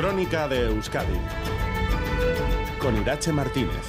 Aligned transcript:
Crónica 0.00 0.48
de 0.48 0.64
Euskadi 0.64 1.18
con 2.78 2.96
Irache 2.96 3.32
Martínez. 3.32 3.84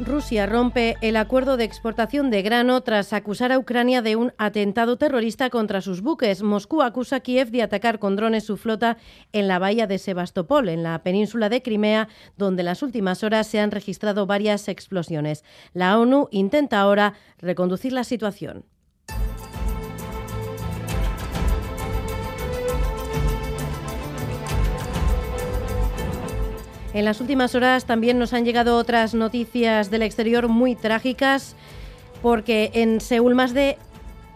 Rusia 0.00 0.44
rompe 0.44 0.98
el 1.00 1.16
acuerdo 1.16 1.56
de 1.56 1.64
exportación 1.64 2.28
de 2.28 2.42
grano 2.42 2.82
tras 2.82 3.14
acusar 3.14 3.52
a 3.52 3.58
Ucrania 3.58 4.02
de 4.02 4.16
un 4.16 4.34
atentado 4.36 4.98
terrorista 4.98 5.48
contra 5.48 5.80
sus 5.80 6.02
buques. 6.02 6.42
Moscú 6.42 6.82
acusa 6.82 7.16
a 7.16 7.20
Kiev 7.20 7.50
de 7.50 7.62
atacar 7.62 7.98
con 7.98 8.16
drones 8.16 8.44
su 8.44 8.58
flota 8.58 8.98
en 9.32 9.48
la 9.48 9.58
bahía 9.58 9.86
de 9.86 9.96
Sebastopol, 9.96 10.68
en 10.68 10.82
la 10.82 11.02
península 11.02 11.48
de 11.48 11.62
Crimea, 11.62 12.08
donde 12.36 12.60
en 12.60 12.66
las 12.66 12.82
últimas 12.82 13.24
horas 13.24 13.46
se 13.46 13.60
han 13.60 13.70
registrado 13.70 14.26
varias 14.26 14.68
explosiones. 14.68 15.42
La 15.72 15.98
ONU 15.98 16.28
intenta 16.32 16.80
ahora 16.80 17.14
reconducir 17.38 17.94
la 17.94 18.04
situación. 18.04 18.66
En 26.94 27.04
las 27.04 27.20
últimas 27.20 27.54
horas 27.54 27.84
también 27.84 28.18
nos 28.18 28.32
han 28.32 28.44
llegado 28.44 28.76
otras 28.76 29.14
noticias 29.14 29.90
del 29.90 30.02
exterior 30.02 30.48
muy 30.48 30.74
trágicas 30.74 31.54
porque 32.22 32.70
en 32.74 33.00
Seúl 33.00 33.34
más 33.34 33.52
de 33.54 33.78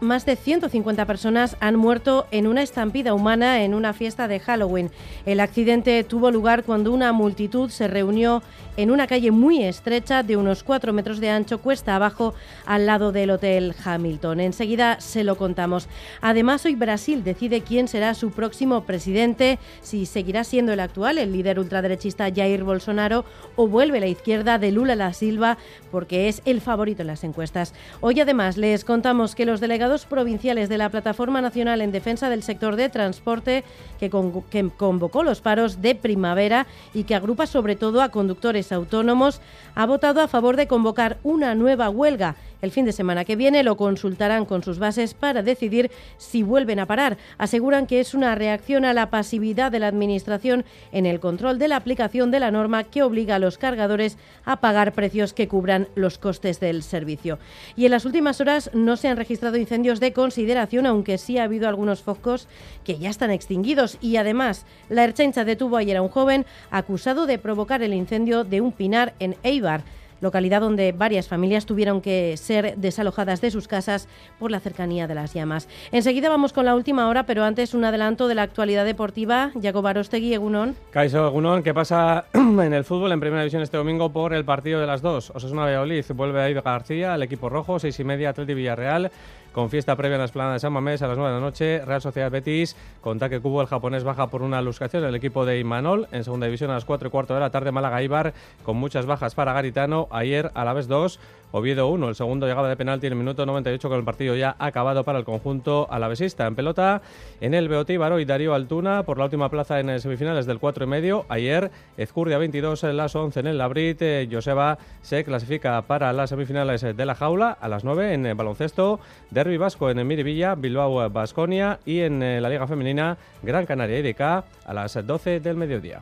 más 0.02 0.26
de 0.26 0.36
150 0.36 1.06
personas 1.06 1.56
han 1.60 1.76
muerto 1.76 2.26
en 2.32 2.46
una 2.46 2.62
estampida 2.62 3.14
humana 3.14 3.62
en 3.62 3.72
una 3.72 3.92
fiesta 3.92 4.28
de 4.28 4.40
Halloween. 4.40 4.90
El 5.26 5.40
accidente 5.40 6.02
tuvo 6.04 6.30
lugar 6.30 6.64
cuando 6.64 6.92
una 6.92 7.12
multitud 7.12 7.70
se 7.70 7.86
reunió 7.86 8.42
en 8.76 8.90
una 8.90 9.06
calle 9.06 9.30
muy 9.30 9.62
estrecha 9.62 10.22
de 10.22 10.36
unos 10.36 10.62
4 10.62 10.92
metros 10.92 11.20
de 11.20 11.28
ancho, 11.30 11.58
cuesta 11.58 11.94
abajo, 11.94 12.34
al 12.64 12.86
lado 12.86 13.12
del 13.12 13.30
Hotel 13.30 13.74
Hamilton. 13.84 14.40
Enseguida 14.40 15.00
se 15.00 15.24
lo 15.24 15.36
contamos. 15.36 15.88
Además, 16.20 16.64
hoy 16.64 16.74
Brasil 16.74 17.22
decide 17.22 17.60
quién 17.60 17.86
será 17.86 18.14
su 18.14 18.30
próximo 18.30 18.84
presidente, 18.84 19.58
si 19.82 20.06
seguirá 20.06 20.42
siendo 20.42 20.72
el 20.72 20.80
actual, 20.80 21.18
el 21.18 21.32
líder 21.32 21.58
ultraderechista 21.58 22.32
Jair 22.34 22.64
Bolsonaro, 22.64 23.24
o 23.56 23.68
vuelve 23.68 24.00
la 24.00 24.06
izquierda 24.06 24.58
de 24.58 24.72
Lula 24.72 24.96
da 24.96 25.12
Silva, 25.12 25.58
porque 25.90 26.28
es 26.28 26.40
el 26.46 26.60
favorito 26.60 27.02
en 27.02 27.08
las 27.08 27.24
encuestas. 27.24 27.74
Hoy 28.00 28.18
además 28.20 28.56
les 28.56 28.84
contamos 28.84 29.34
que 29.34 29.44
los 29.44 29.60
delegados 29.60 29.91
provinciales 30.00 30.68
de 30.68 30.78
la 30.78 30.88
Plataforma 30.88 31.40
Nacional 31.40 31.82
en 31.82 31.92
Defensa 31.92 32.30
del 32.30 32.42
Sector 32.42 32.76
de 32.76 32.88
Transporte, 32.88 33.64
que, 34.00 34.10
que 34.50 34.70
convocó 34.70 35.22
los 35.22 35.40
paros 35.40 35.82
de 35.82 35.94
primavera 35.94 36.66
y 36.94 37.04
que 37.04 37.14
agrupa 37.14 37.46
sobre 37.46 37.76
todo 37.76 38.00
a 38.00 38.08
conductores 38.08 38.72
autónomos, 38.72 39.40
ha 39.74 39.84
votado 39.86 40.22
a 40.22 40.28
favor 40.28 40.56
de 40.56 40.66
convocar 40.66 41.18
una 41.22 41.54
nueva 41.54 41.90
huelga 41.90 42.36
el 42.62 42.70
fin 42.70 42.84
de 42.84 42.92
semana 42.92 43.24
que 43.24 43.36
viene 43.36 43.64
lo 43.64 43.76
consultarán 43.76 44.46
con 44.46 44.62
sus 44.62 44.78
bases 44.78 45.14
para 45.14 45.42
decidir 45.42 45.90
si 46.16 46.42
vuelven 46.42 46.78
a 46.78 46.86
parar. 46.86 47.18
Aseguran 47.36 47.86
que 47.86 48.00
es 48.00 48.14
una 48.14 48.34
reacción 48.36 48.84
a 48.84 48.94
la 48.94 49.10
pasividad 49.10 49.70
de 49.72 49.80
la 49.80 49.88
Administración 49.88 50.64
en 50.92 51.04
el 51.04 51.20
control 51.20 51.58
de 51.58 51.68
la 51.68 51.76
aplicación 51.76 52.30
de 52.30 52.40
la 52.40 52.52
norma 52.52 52.84
que 52.84 53.02
obliga 53.02 53.34
a 53.34 53.40
los 53.40 53.58
cargadores 53.58 54.16
a 54.44 54.60
pagar 54.60 54.92
precios 54.92 55.32
que 55.32 55.48
cubran 55.48 55.88
los 55.96 56.18
costes 56.18 56.60
del 56.60 56.84
servicio. 56.84 57.38
Y 57.76 57.84
en 57.84 57.90
las 57.90 58.04
últimas 58.04 58.40
horas 58.40 58.70
no 58.72 58.96
se 58.96 59.08
han 59.08 59.16
registrado 59.16 59.56
incendios 59.56 59.98
de 59.98 60.12
consideración, 60.12 60.86
aunque 60.86 61.18
sí 61.18 61.38
ha 61.38 61.44
habido 61.44 61.68
algunos 61.68 62.02
focos 62.02 62.46
que 62.84 62.98
ya 62.98 63.10
están 63.10 63.32
extinguidos. 63.32 63.98
Y 64.00 64.16
además, 64.16 64.66
la 64.88 65.02
Erchancha 65.02 65.44
detuvo 65.44 65.76
ayer 65.76 65.96
a 65.96 66.02
un 66.02 66.08
joven 66.08 66.46
acusado 66.70 67.26
de 67.26 67.38
provocar 67.38 67.82
el 67.82 67.92
incendio 67.92 68.44
de 68.44 68.60
un 68.60 68.70
pinar 68.70 69.14
en 69.18 69.34
Eibar 69.42 69.82
localidad 70.22 70.62
donde 70.62 70.92
varias 70.92 71.28
familias 71.28 71.66
tuvieron 71.66 72.00
que 72.00 72.38
ser 72.38 72.76
desalojadas 72.78 73.42
de 73.42 73.50
sus 73.50 73.68
casas 73.68 74.08
por 74.38 74.50
la 74.50 74.60
cercanía 74.60 75.06
de 75.06 75.14
las 75.14 75.34
llamas. 75.34 75.68
Enseguida 75.90 76.30
vamos 76.30 76.54
con 76.54 76.64
la 76.64 76.74
última 76.74 77.08
hora, 77.08 77.26
pero 77.26 77.44
antes 77.44 77.74
un 77.74 77.84
adelanto 77.84 78.28
de 78.28 78.34
la 78.34 78.42
actualidad 78.42 78.86
deportiva. 78.86 79.50
Jacob 79.60 79.86
Arostegui, 79.86 80.32
Egunon. 80.32 80.74
Caiso 80.90 81.26
Egunon, 81.26 81.62
¿qué 81.62 81.74
pasa 81.74 82.24
en 82.32 82.72
el 82.72 82.84
fútbol 82.84 83.12
en 83.12 83.20
Primera 83.20 83.42
División 83.42 83.62
este 83.62 83.76
domingo 83.76 84.10
por 84.10 84.32
el 84.32 84.44
partido 84.44 84.80
de 84.80 84.86
las 84.86 85.02
dos? 85.02 85.30
Osasuna 85.30 85.62
Valladolid 85.62 86.04
vuelve 86.14 86.40
a 86.40 86.48
ir 86.48 86.62
García, 86.62 87.14
el 87.16 87.22
equipo 87.22 87.48
rojo, 87.48 87.78
seis 87.78 87.98
y 88.00 88.04
media, 88.04 88.30
Atleti 88.30 88.54
Villarreal 88.54 89.10
con 89.52 89.70
fiesta 89.70 89.96
previa 89.96 90.16
en 90.16 90.20
la 90.20 90.24
esplanada 90.24 90.54
de 90.54 90.60
San 90.60 90.72
Mamés 90.72 91.02
a 91.02 91.08
las 91.08 91.16
9 91.16 91.32
de 91.32 91.40
la 91.40 91.44
noche. 91.44 91.84
Real 91.84 92.00
Sociedad 92.00 92.30
Betis, 92.30 92.76
con 93.00 93.18
que 93.18 93.40
Cubo, 93.40 93.60
el 93.60 93.68
japonés 93.68 94.04
baja 94.04 94.28
por 94.28 94.42
una 94.42 94.60
luscación 94.62 95.04
el 95.04 95.14
equipo 95.14 95.46
de 95.46 95.58
Imanol. 95.58 96.08
En 96.12 96.24
segunda 96.24 96.46
división 96.46 96.70
a 96.70 96.74
las 96.74 96.84
4 96.84 97.08
y 97.08 97.10
cuarto 97.10 97.34
de 97.34 97.40
la 97.40 97.50
tarde, 97.50 97.72
Málaga 97.72 98.02
Ibar, 98.02 98.34
con 98.64 98.76
muchas 98.76 99.06
bajas 99.06 99.34
para 99.34 99.52
Garitano. 99.52 100.08
Ayer 100.10 100.50
a 100.54 100.64
la 100.64 100.72
vez 100.72 100.88
2. 100.88 101.20
Oviedo 101.52 101.88
1, 101.88 102.08
el 102.08 102.14
segundo 102.14 102.46
llegaba 102.46 102.68
de 102.68 102.76
penalti 102.76 103.06
en 103.06 103.12
el 103.12 103.18
minuto 103.18 103.44
98 103.44 103.88
con 103.88 103.98
el 103.98 104.04
partido 104.04 104.34
ya 104.34 104.56
acabado 104.58 105.04
para 105.04 105.18
el 105.18 105.24
conjunto 105.24 105.86
alavesista. 105.90 106.46
En 106.46 106.54
pelota, 106.54 107.02
en 107.42 107.52
el 107.52 107.68
Beotí 107.68 107.92
y 107.92 108.24
Darío 108.24 108.54
Altuna 108.54 109.02
por 109.02 109.18
la 109.18 109.24
última 109.24 109.50
plaza 109.50 109.78
en 109.78 110.00
semifinales 110.00 110.46
del 110.46 110.58
4 110.58 110.84
y 110.84 110.88
medio. 110.88 111.26
Ayer, 111.28 111.70
Ezcurdia 111.98 112.38
22 112.38 112.84
en 112.84 112.96
las 112.96 113.14
11 113.14 113.40
en 113.40 113.46
el 113.48 113.58
Labrit. 113.58 114.00
Eh, 114.00 114.28
Joseba 114.32 114.78
se 115.02 115.24
clasifica 115.24 115.82
para 115.82 116.12
las 116.14 116.30
semifinales 116.30 116.80
de 116.80 117.06
la 117.06 117.14
jaula 117.14 117.50
a 117.60 117.68
las 117.68 117.84
9 117.84 118.14
en 118.14 118.36
baloncesto. 118.36 118.98
Derby 119.30 119.58
Vasco 119.58 119.90
en 119.90 120.06
Miribilla, 120.06 120.54
Bilbao 120.54 121.10
Basconia 121.10 121.80
y 121.84 122.00
en 122.00 122.22
eh, 122.22 122.40
la 122.40 122.48
Liga 122.48 122.66
Femenina 122.66 123.18
Gran 123.42 123.66
Canaria 123.66 123.98
IDK 123.98 124.20
a 124.20 124.44
las 124.72 125.06
12 125.06 125.40
del 125.40 125.56
mediodía. 125.56 126.00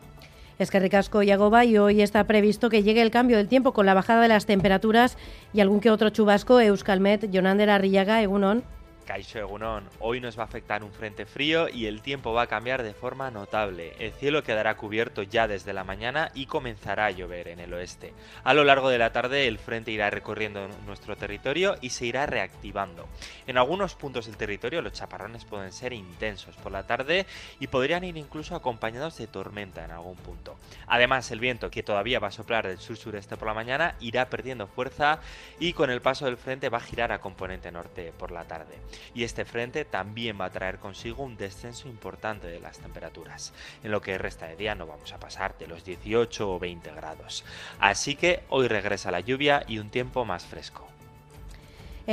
Es 0.61 0.71
que 0.71 0.79
ricasco 0.79 1.23
y 1.23 1.31
agoba 1.31 1.65
y 1.65 1.79
hoy 1.79 2.03
está 2.03 2.23
previsto 2.25 2.69
que 2.69 2.83
llegue 2.83 3.01
el 3.01 3.11
cambio 3.11 3.39
del 3.39 3.49
tiempo 3.49 3.73
con 3.73 3.87
la 3.87 3.95
bajada 3.95 4.21
de 4.21 4.29
las 4.29 4.45
temperaturas 4.45 5.17
y 5.55 5.61
algún 5.61 5.81
que 5.81 5.91
otro 5.91 6.11
chubasco. 6.11 6.61
Euskalmet, 6.61 7.31
Jonander 7.33 7.71
Arrillaga, 7.71 8.21
Egunon. 8.21 8.63
Caixo 9.07 9.39
Egunon, 9.39 9.89
hoy 9.99 10.21
nos 10.21 10.39
va 10.39 10.43
a 10.43 10.47
afectar 10.47 10.85
un 10.85 10.93
frente 10.93 11.27
frío 11.27 11.69
y 11.69 11.87
el 11.87 12.03
tiempo 12.03 12.33
va 12.33 12.43
a 12.43 12.47
cambiar 12.47 12.83
de 12.83 12.95
forma 12.95 13.31
notable. 13.31 13.95
El 13.99 14.13
cielo 14.13 14.43
quedará 14.43 14.77
cubierto 14.77 15.23
ya 15.23 15.49
desde 15.49 15.73
la 15.73 15.85
mañana 15.85 16.31
y 16.35 16.47
comenzará 16.47 17.07
a 17.07 17.11
llover 17.11 17.49
en 17.49 17.61
el 17.61 17.73
oeste. 17.73 18.13
A 18.45 18.55
lo 18.55 18.65
largo 18.65 18.89
de 18.89 18.99
la 18.99 19.13
tarde 19.13 19.49
el 19.49 19.59
frente 19.59 19.91
irá 19.91 20.11
recorriendo 20.11 20.69
nuestro 20.87 21.17
territorio 21.17 21.77
y 21.81 21.91
se 21.91 22.07
irá 22.07 22.27
reactivando. 22.27 23.09
En 23.47 23.59
algunos 23.59 23.95
puntos 23.95 24.27
del 24.27 24.37
territorio 24.37 24.83
los 24.83 24.93
chaparrones 24.93 25.45
pueden 25.45 25.73
ser 25.73 25.93
intensos 25.93 26.57
por 26.57 26.73
la 26.73 26.87
tarde 26.87 27.27
y 27.59 27.67
podrían 27.67 28.05
ir 28.05 28.17
incluso 28.17 28.55
acompañados 28.55 29.17
de 29.19 29.27
tormenta 29.27 29.85
en 29.85 29.91
algún 29.91 30.17
punto. 30.17 30.57
Además 30.87 31.31
el 31.31 31.41
viento 31.41 31.71
que 31.71 31.83
todavía 31.83 32.21
va 32.21 32.29
a 32.29 32.33
soplar 32.33 32.67
del 32.67 32.79
sur-sureste 32.79 33.37
por 33.37 33.49
la 33.49 33.55
mañana 33.55 33.97
irá 34.01 34.29
perdiendo 34.29 34.67
fuerza 34.67 35.21
y 35.59 35.73
con 35.73 35.91
el 35.91 36.01
paso 36.01 36.27
del 36.27 36.37
frente 36.37 36.69
va 36.69 36.79
a 36.79 36.83
girar 36.83 37.13
a 37.13 37.21
componente 37.21 37.73
norte 37.73 38.13
por 38.17 38.31
la 38.31 38.45
tarde 38.45 38.79
y 39.15 39.25
este 39.25 39.45
frente 39.45 39.85
también 39.85 40.41
va 40.41 40.47
a 40.47 40.51
traer 40.51 40.79
consigo 40.79 41.23
un 41.23 41.37
descenso 41.37 41.89
importante 41.89 42.47
de 42.47 42.61
las 42.61 42.79
temperaturas. 42.79 43.53
En 43.83 43.91
lo 43.91 44.01
que 44.01 44.19
resta 44.19 44.47
de 44.47 44.57
día 44.57 44.75
no 44.75 44.87
vamos 44.87 45.13
a 45.13 45.21
pasar 45.21 45.57
de 45.59 45.67
los 45.67 45.85
18 45.85 46.51
o 46.51 46.59
20 46.59 46.91
grados. 46.93 47.45
Así 47.79 48.17
que 48.17 48.43
hoy 48.49 48.69
regresa 48.69 49.11
la 49.11 49.21
lluvia 49.21 49.65
y 49.67 49.79
un 49.79 49.91
tiempo 49.91 50.25
más 50.25 50.45
fresco. 50.45 50.89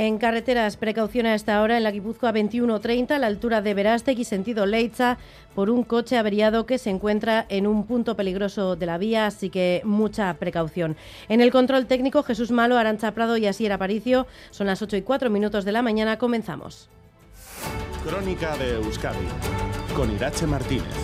En 0.00 0.18
carreteras, 0.18 0.76
precaución 0.76 1.26
a 1.26 1.34
esta 1.34 1.60
hora 1.60 1.76
en 1.76 1.82
la 1.82 1.90
Guipúzcoa 1.90 2.30
2130 2.30 3.16
a 3.16 3.18
la 3.18 3.26
altura 3.26 3.62
de 3.62 3.74
Verástegui, 3.74 4.24
sentido 4.24 4.64
Leitza, 4.64 5.18
por 5.56 5.70
un 5.70 5.82
coche 5.82 6.16
averiado 6.16 6.66
que 6.66 6.78
se 6.78 6.90
encuentra 6.90 7.46
en 7.48 7.66
un 7.66 7.84
punto 7.84 8.14
peligroso 8.14 8.76
de 8.76 8.86
la 8.86 8.96
vía, 8.96 9.26
así 9.26 9.50
que 9.50 9.82
mucha 9.84 10.32
precaución. 10.34 10.96
En 11.28 11.40
el 11.40 11.50
control 11.50 11.86
técnico, 11.86 12.22
Jesús 12.22 12.52
Malo, 12.52 12.78
Arancha 12.78 13.10
Prado 13.10 13.36
y 13.38 13.46
Asier 13.46 13.72
Aparicio. 13.72 14.28
Son 14.50 14.68
las 14.68 14.80
8 14.82 14.98
y 14.98 15.02
4 15.02 15.30
minutos 15.30 15.64
de 15.64 15.72
la 15.72 15.82
mañana, 15.82 16.16
comenzamos. 16.16 16.88
Crónica 18.06 18.56
de 18.56 18.74
Euskadi 18.74 19.26
con 19.96 20.14
Irache 20.14 20.46
Martínez. 20.46 20.94